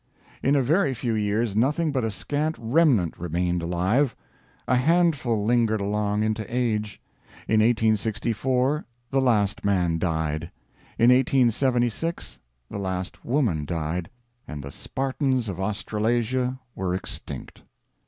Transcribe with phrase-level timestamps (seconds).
[0.41, 4.15] In a very few years nothing but a scant remnant remained alive.
[4.67, 6.99] A handful lingered along into age.
[7.47, 10.49] In 1864 the last man died,
[10.97, 14.09] in 1876 the last woman died,
[14.47, 17.61] and the Spartans of Australasia were extinct.